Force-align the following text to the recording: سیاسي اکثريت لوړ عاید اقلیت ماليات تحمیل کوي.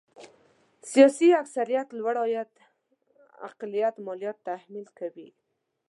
سیاسي 0.91 1.27
اکثريت 1.41 1.87
لوړ 1.99 2.15
عاید 2.23 2.51
اقلیت 3.49 3.95
ماليات 4.05 4.37
تحمیل 4.47 4.87
کوي. 4.99 5.29